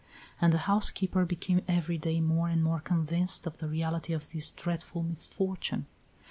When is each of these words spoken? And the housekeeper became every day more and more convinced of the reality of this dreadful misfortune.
And 0.41 0.51
the 0.51 0.57
housekeeper 0.65 1.25
became 1.25 1.61
every 1.67 1.99
day 1.99 2.21
more 2.21 2.49
and 2.49 2.63
more 2.63 2.79
convinced 2.79 3.45
of 3.45 3.59
the 3.59 3.69
reality 3.69 4.13
of 4.13 4.29
this 4.29 4.49
dreadful 4.49 5.03
misfortune. 5.03 5.85